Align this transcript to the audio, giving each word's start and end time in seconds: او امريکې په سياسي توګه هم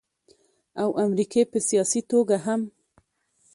او 0.81 0.89
امريکې 1.03 1.41
په 1.51 1.57
سياسي 1.67 2.01
توګه 2.11 2.37
هم 2.45 2.61